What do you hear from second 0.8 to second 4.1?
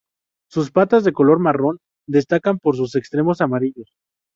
de color marrón destacan por sus extremos amarillos.